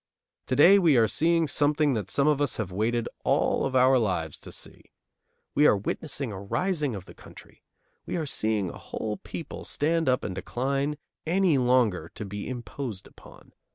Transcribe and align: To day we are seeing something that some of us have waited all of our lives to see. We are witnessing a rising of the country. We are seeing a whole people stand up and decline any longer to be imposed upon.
To 0.47 0.55
day 0.55 0.79
we 0.79 0.97
are 0.97 1.07
seeing 1.07 1.47
something 1.47 1.93
that 1.93 2.09
some 2.09 2.27
of 2.27 2.41
us 2.41 2.57
have 2.57 2.71
waited 2.71 3.07
all 3.23 3.67
of 3.67 3.75
our 3.75 3.99
lives 3.99 4.39
to 4.39 4.51
see. 4.51 4.85
We 5.53 5.67
are 5.67 5.77
witnessing 5.77 6.31
a 6.31 6.41
rising 6.41 6.95
of 6.95 7.05
the 7.05 7.13
country. 7.13 7.61
We 8.07 8.15
are 8.15 8.25
seeing 8.25 8.71
a 8.71 8.79
whole 8.79 9.17
people 9.21 9.63
stand 9.63 10.09
up 10.09 10.23
and 10.23 10.33
decline 10.33 10.97
any 11.27 11.59
longer 11.59 12.09
to 12.15 12.25
be 12.25 12.49
imposed 12.49 13.05
upon. 13.05 13.53